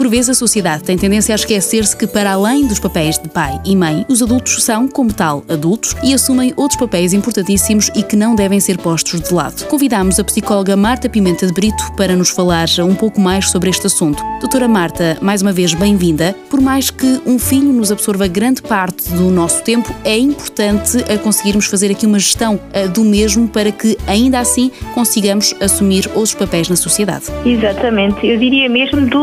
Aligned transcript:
Por 0.00 0.08
vezes 0.08 0.30
a 0.30 0.34
sociedade 0.34 0.82
tem 0.82 0.96
tendência 0.96 1.34
a 1.34 1.36
esquecer-se 1.36 1.94
que, 1.94 2.06
para 2.06 2.32
além 2.32 2.66
dos 2.66 2.78
papéis 2.78 3.18
de 3.18 3.28
pai 3.28 3.60
e 3.66 3.76
mãe, 3.76 4.06
os 4.08 4.22
adultos 4.22 4.64
são, 4.64 4.88
como 4.88 5.12
tal, 5.12 5.44
adultos 5.46 5.94
e 6.02 6.14
assumem 6.14 6.54
outros 6.56 6.80
papéis 6.80 7.12
importantíssimos 7.12 7.90
e 7.94 8.02
que 8.02 8.16
não 8.16 8.34
devem 8.34 8.58
ser 8.60 8.78
postos 8.78 9.20
de 9.20 9.34
lado. 9.34 9.66
Convidamos 9.66 10.18
a 10.18 10.24
psicóloga 10.24 10.74
Marta 10.74 11.06
Pimenta 11.06 11.46
de 11.46 11.52
Brito 11.52 11.92
para 11.98 12.16
nos 12.16 12.30
falar 12.30 12.66
um 12.78 12.94
pouco 12.94 13.20
mais 13.20 13.50
sobre 13.50 13.68
este 13.68 13.88
assunto. 13.88 14.22
Doutora 14.40 14.66
Marta, 14.66 15.18
mais 15.20 15.42
uma 15.42 15.52
vez 15.52 15.74
bem-vinda. 15.74 16.34
Por 16.48 16.62
mais 16.62 16.88
que 16.88 17.20
um 17.26 17.38
filho 17.38 17.70
nos 17.70 17.92
absorva 17.92 18.26
grande 18.26 18.62
parte 18.62 19.10
do 19.10 19.30
nosso 19.30 19.62
tempo, 19.62 19.94
é 20.02 20.16
importante 20.16 20.96
a 21.12 21.18
conseguirmos 21.18 21.66
fazer 21.66 21.90
aqui 21.90 22.06
uma 22.06 22.18
gestão 22.18 22.58
eh, 22.72 22.88
do 22.88 23.04
mesmo 23.04 23.46
para 23.48 23.70
que, 23.70 23.98
ainda 24.06 24.38
assim, 24.38 24.70
consigamos 24.94 25.54
assumir 25.60 26.08
outros 26.14 26.32
papéis 26.32 26.70
na 26.70 26.76
sociedade. 26.76 27.26
Exatamente. 27.44 28.26
Eu 28.26 28.38
diria 28.38 28.66
mesmo 28.66 29.02
de 29.02 29.14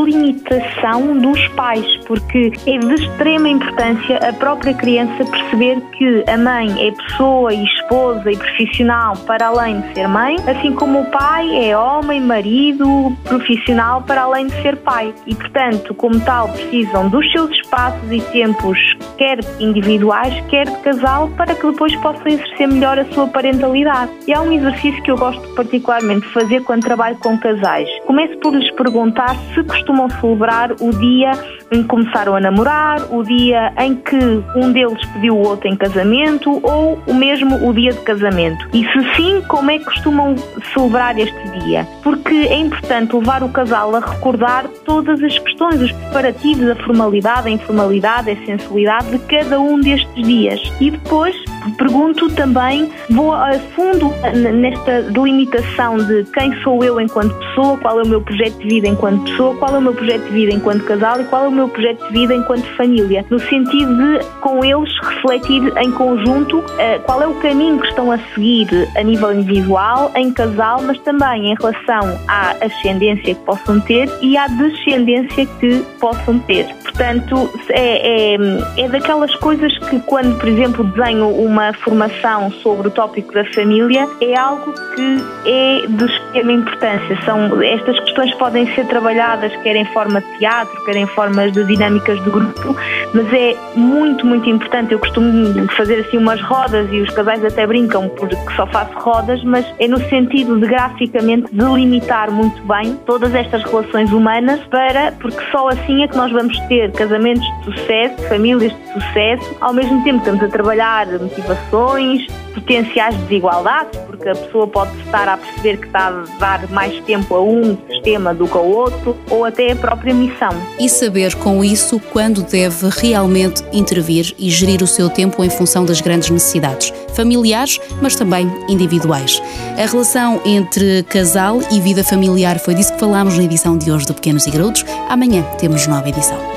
limitação 0.67 1.17
dos 1.17 1.47
pais, 1.49 1.85
porque 2.05 2.51
é 2.65 2.77
de 2.77 2.93
extrema 2.93 3.49
importância 3.49 4.17
a 4.17 4.33
própria 4.33 4.73
criança 4.73 5.25
perceber 5.25 5.81
que 5.97 6.23
a 6.27 6.37
mãe 6.37 6.87
é 6.87 6.91
pessoa 6.91 7.53
e 7.53 7.63
esposa 7.63 8.31
e 8.31 8.37
profissional 8.37 9.15
para 9.25 9.47
além 9.47 9.81
de 9.81 9.93
ser 9.93 10.07
mãe, 10.07 10.35
assim 10.47 10.73
como 10.73 11.01
o 11.01 11.05
pai 11.05 11.69
é 11.69 11.77
homem, 11.77 12.21
marido, 12.21 13.15
profissional 13.23 14.01
para 14.03 14.23
além 14.23 14.47
de 14.47 14.61
ser 14.61 14.77
pai. 14.77 15.13
E, 15.25 15.35
portanto, 15.35 15.93
como 15.93 16.19
tal, 16.21 16.49
precisam 16.49 17.09
dos 17.09 17.29
seus 17.31 17.51
espaços 17.51 18.11
e 18.11 18.21
tempos, 18.31 18.77
quer 19.17 19.39
individuais, 19.59 20.33
quer 20.49 20.65
de 20.65 20.77
casal, 20.77 21.29
para 21.37 21.55
que 21.55 21.65
depois 21.65 21.95
possam 21.97 22.27
exercer 22.27 22.67
melhor 22.67 22.99
a 22.99 23.05
sua 23.05 23.27
parentalidade. 23.27 24.11
E 24.27 24.33
há 24.33 24.41
um 24.41 24.51
exercício 24.51 25.01
que 25.03 25.11
eu 25.11 25.17
gosto 25.17 25.47
particularmente 25.55 26.27
de 26.27 26.33
fazer 26.33 26.63
quando 26.63 26.83
trabalho 26.83 27.17
com 27.17 27.37
casais. 27.37 27.87
Começo 28.05 28.37
por 28.39 28.53
lhes 28.53 28.69
perguntar 28.71 29.35
se 29.53 29.63
costumam 29.63 30.09
celebrar 30.09 30.56
o 30.79 30.91
dia 30.91 31.31
em 31.71 31.81
que 31.81 31.87
começaram 31.87 32.35
a 32.35 32.39
namorar, 32.39 33.01
o 33.13 33.23
dia 33.23 33.73
em 33.77 33.95
que 33.95 34.15
um 34.55 34.71
deles 34.71 35.03
pediu 35.13 35.35
o 35.35 35.47
outro 35.47 35.67
em 35.67 35.75
casamento 35.75 36.59
ou 36.63 36.99
o 37.07 37.13
mesmo 37.13 37.67
o 37.67 37.73
dia 37.73 37.91
de 37.91 37.99
casamento. 37.99 38.67
E 38.73 38.83
se 38.85 39.15
sim, 39.15 39.41
como 39.47 39.71
é 39.71 39.79
que 39.79 39.85
costumam 39.85 40.35
celebrar 40.73 41.17
este 41.17 41.49
dia? 41.59 41.87
Porque 42.03 42.33
é 42.33 42.57
importante 42.57 43.15
levar 43.15 43.43
o 43.43 43.49
casal 43.49 43.95
a 43.95 43.99
recordar 43.99 44.67
todas 44.85 45.21
as 45.21 45.37
questões, 45.39 45.81
os 45.81 45.91
preparativos, 45.91 46.69
a 46.69 46.75
formalidade, 46.75 47.47
a 47.47 47.51
informalidade, 47.51 48.31
a 48.31 48.45
sensualidade 48.45 49.11
de 49.11 49.19
cada 49.19 49.59
um 49.59 49.79
destes 49.79 50.25
dias. 50.25 50.61
E 50.79 50.91
depois 50.91 51.35
pergunto 51.77 52.29
também, 52.29 52.89
vou 53.09 53.33
a 53.33 53.53
fundo 53.75 54.13
nesta 54.33 55.03
delimitação 55.03 55.97
de 55.97 56.23
quem 56.33 56.53
sou 56.61 56.83
eu 56.83 56.99
enquanto 56.99 57.33
pessoa, 57.35 57.77
qual 57.77 57.99
é 57.99 58.03
o 58.03 58.07
meu 58.07 58.21
projeto 58.21 58.57
de 58.59 58.67
vida 58.67 58.87
enquanto 58.87 59.23
pessoa, 59.23 59.55
qual 59.55 59.75
é 59.75 59.77
o 59.77 59.81
meu 59.81 59.93
projeto 59.93 60.23
de 60.25 60.31
vida 60.31 60.53
enquanto 60.53 60.83
casal 60.85 61.21
e 61.21 61.23
qual 61.25 61.45
é 61.45 61.47
o 61.47 61.51
meu 61.51 61.67
projeto 61.69 62.05
de 62.07 62.13
vida 62.13 62.35
enquanto 62.35 62.65
família, 62.75 63.25
no 63.29 63.39
sentido 63.39 63.95
de, 63.97 64.25
com 64.41 64.63
eles, 64.63 64.89
refletir 65.01 65.73
em 65.77 65.91
conjunto 65.91 66.59
uh, 66.59 67.01
qual 67.03 67.21
é 67.21 67.27
o 67.27 67.35
caminho 67.35 67.79
que 67.79 67.87
estão 67.87 68.11
a 68.11 68.17
seguir 68.33 68.67
a 68.95 69.03
nível 69.03 69.33
individual, 69.33 70.11
em 70.15 70.31
casal, 70.31 70.81
mas 70.81 70.97
também 70.99 71.51
em 71.51 71.55
relação 71.55 72.19
à 72.27 72.55
ascendência 72.61 73.35
que 73.35 73.41
possam 73.45 73.79
ter 73.81 74.09
e 74.21 74.37
à 74.37 74.47
descendência 74.47 75.45
que 75.59 75.83
possam 75.99 76.39
ter. 76.39 76.65
Portanto, 76.83 77.51
é, 77.69 78.35
é, 78.35 78.37
é 78.77 78.89
daquelas 78.89 79.33
coisas 79.35 79.77
que, 79.89 79.99
quando, 80.01 80.37
por 80.37 80.47
exemplo, 80.47 80.83
desenho 80.83 81.29
uma 81.29 81.56
formação 81.73 82.51
sobre 82.63 82.87
o 82.87 82.91
tópico 82.91 83.33
da 83.33 83.45
família, 83.53 84.07
é 84.21 84.37
algo 84.37 84.73
que 84.95 85.23
é 85.45 85.87
de 85.87 86.05
extrema 86.05 86.51
importância. 86.51 87.19
São, 87.25 87.61
estas 87.61 87.99
questões 88.01 88.33
podem 88.35 88.73
ser 88.75 88.85
trabalhadas 88.87 89.51
quer 89.63 89.75
em 89.75 89.85
forma 89.85 90.21
de 90.21 90.39
teatro, 90.39 90.85
quer 90.85 90.95
em 90.95 91.07
formas 91.07 91.51
de 91.51 91.63
dinâmicas 91.65 92.21
de 92.23 92.29
grupo, 92.29 92.75
mas 93.13 93.33
é 93.33 93.55
muito, 93.75 94.25
muito 94.25 94.49
importante. 94.49 94.93
Eu 94.93 94.99
costumo 94.99 95.67
fazer 95.69 95.99
assim 95.99 96.17
umas 96.17 96.41
rodas 96.41 96.87
e 96.91 97.01
os 97.01 97.09
casais 97.11 97.43
até 97.43 97.65
brincam 97.65 98.09
porque 98.09 98.35
só 98.55 98.65
faço 98.67 98.93
rodas, 98.99 99.43
mas 99.43 99.65
é 99.79 99.87
no 99.87 99.99
sentido 100.09 100.59
de 100.59 100.67
graficamente 100.67 101.53
delimitar 101.53 102.31
muito 102.31 102.61
bem 102.63 102.95
todas 103.05 103.33
estas 103.33 103.63
relações 103.63 104.11
humanas 104.11 104.59
para, 104.69 105.11
porque 105.13 105.39
só 105.51 105.69
assim 105.69 106.03
é 106.03 106.07
que 106.07 106.15
nós 106.15 106.31
vamos 106.31 106.57
ter 106.67 106.91
casamentos 106.91 107.45
de 107.59 107.65
sucesso, 107.65 108.27
famílias 108.27 108.71
de 108.71 108.93
sucesso, 108.93 109.55
ao 109.61 109.73
mesmo 109.73 110.03
tempo 110.03 110.19
estamos 110.19 110.43
a 110.43 110.47
trabalhar 110.47 111.07
motivações, 111.37 112.27
potenciais 112.53 113.15
desigualdades, 113.15 113.99
porque 114.07 114.29
a 114.29 114.35
pessoa 114.35 114.67
pode 114.67 114.97
estar 115.01 115.27
a 115.27 115.37
perceber 115.37 115.77
que 115.77 115.85
está 115.85 116.07
a 116.07 116.39
dar 116.39 116.69
mais 116.69 116.99
tempo 117.03 117.35
a 117.35 117.41
um 117.41 117.77
sistema 117.89 118.33
do 118.33 118.47
que 118.47 118.57
ao 118.57 118.67
outro, 118.67 119.15
ou 119.29 119.45
até 119.45 119.71
a 119.71 119.75
própria 119.75 120.13
missão. 120.13 120.49
E 120.79 120.89
saber 120.89 121.35
com 121.35 121.63
isso 121.63 121.99
quando 122.11 122.41
deve 122.41 122.89
realmente 122.89 123.63
intervir 123.71 124.33
e 124.37 124.49
gerir 124.49 124.81
o 124.81 124.87
seu 124.87 125.09
tempo 125.09 125.43
em 125.43 125.49
função 125.49 125.85
das 125.85 126.01
grandes 126.01 126.29
necessidades, 126.29 126.91
familiares, 127.15 127.79
mas 128.01 128.15
também 128.15 128.51
individuais. 128.67 129.41
A 129.77 129.85
relação 129.85 130.41
entre 130.45 131.03
casal 131.03 131.59
e 131.71 131.79
vida 131.79 132.03
familiar 132.03 132.59
foi 132.59 132.73
disso 132.73 132.93
que 132.93 132.99
falámos 132.99 133.37
na 133.37 133.43
edição 133.43 133.77
de 133.77 133.91
hoje 133.91 134.07
do 134.07 134.13
Pequenos 134.13 134.47
e 134.47 134.51
Graúdos. 134.51 134.83
Amanhã 135.09 135.43
temos 135.59 135.85
nova 135.87 136.09
edição. 136.09 136.56